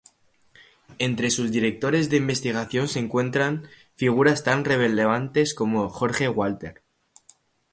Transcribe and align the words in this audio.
Entre 0.97 1.29
sus 1.29 1.51
directores 1.51 2.09
de 2.09 2.17
investigación 2.17 2.87
se 2.87 2.97
encuentran 2.97 3.67
figuras 3.95 4.43
tan 4.43 4.65
relevantes 4.65 5.53
como 5.53 5.89
Jorge 5.91 6.27
Walter. 6.27 6.81